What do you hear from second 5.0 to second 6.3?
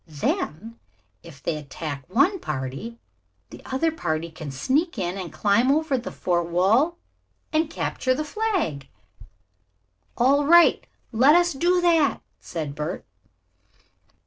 and climb over the